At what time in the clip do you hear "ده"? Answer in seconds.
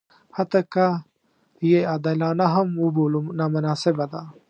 4.11-4.21